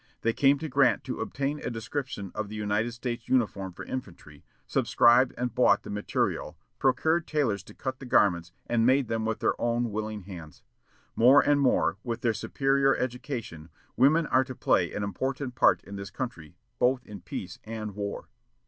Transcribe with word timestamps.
They 0.21 0.33
came 0.33 0.57
to 0.57 0.67
Grant 0.67 1.03
to 1.03 1.19
obtain 1.21 1.59
a 1.59 1.69
description 1.69 2.31
of 2.33 2.49
the 2.49 2.55
United 2.55 2.91
States 2.93 3.29
uniform 3.29 3.71
for 3.71 3.85
infantry, 3.85 4.43
subscribed 4.65 5.31
and 5.37 5.53
bought 5.53 5.83
the 5.83 5.91
material, 5.91 6.57
procured 6.79 7.27
tailors 7.27 7.61
to 7.65 7.75
cut 7.75 7.99
the 7.99 8.07
garments, 8.07 8.51
and 8.65 8.83
made 8.83 9.09
them 9.09 9.25
with 9.25 9.41
their 9.41 9.53
own 9.61 9.91
willing 9.91 10.21
hands. 10.21 10.63
More 11.15 11.39
and 11.41 11.61
more, 11.61 11.97
with 12.03 12.21
their 12.21 12.33
superior 12.33 12.95
education, 12.95 13.69
women 13.95 14.25
are 14.25 14.43
to 14.43 14.55
play 14.55 14.91
an 14.91 15.03
important 15.03 15.53
part 15.53 15.83
in 15.83 15.97
this 15.97 16.09
country, 16.09 16.55
both 16.79 17.05
in 17.05 17.21
peace 17.21 17.59
and 17.63 17.93
war. 17.93 18.31